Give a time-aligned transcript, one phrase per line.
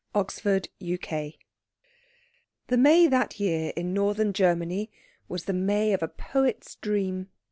[0.15, 1.37] CHAPTER XX
[2.69, 4.89] The May that year in Northern Germany
[5.27, 7.29] was the May of a poet's dream.